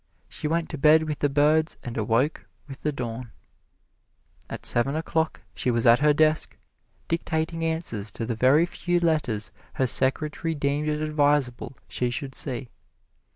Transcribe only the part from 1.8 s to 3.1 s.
and awoke with the